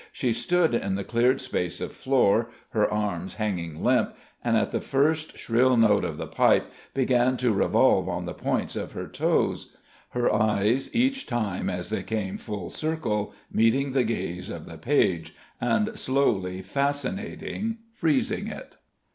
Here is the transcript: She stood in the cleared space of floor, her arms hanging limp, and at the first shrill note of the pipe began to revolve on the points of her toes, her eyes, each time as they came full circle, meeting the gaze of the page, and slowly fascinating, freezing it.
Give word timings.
She 0.11 0.33
stood 0.33 0.73
in 0.73 0.95
the 0.95 1.03
cleared 1.03 1.39
space 1.39 1.79
of 1.79 1.93
floor, 1.93 2.49
her 2.71 2.91
arms 2.91 3.35
hanging 3.35 3.83
limp, 3.83 4.15
and 4.43 4.57
at 4.57 4.71
the 4.71 4.81
first 4.81 5.37
shrill 5.37 5.77
note 5.77 6.03
of 6.03 6.17
the 6.17 6.25
pipe 6.25 6.71
began 6.95 7.37
to 7.37 7.53
revolve 7.53 8.09
on 8.09 8.25
the 8.25 8.33
points 8.33 8.75
of 8.75 8.93
her 8.93 9.07
toes, 9.07 9.77
her 10.09 10.33
eyes, 10.33 10.89
each 10.95 11.27
time 11.27 11.69
as 11.69 11.91
they 11.91 12.01
came 12.01 12.39
full 12.39 12.71
circle, 12.71 13.35
meeting 13.51 13.91
the 13.91 14.03
gaze 14.03 14.49
of 14.49 14.65
the 14.65 14.79
page, 14.79 15.35
and 15.61 15.95
slowly 15.99 16.63
fascinating, 16.63 17.77
freezing 17.93 18.47
it. 18.47 18.77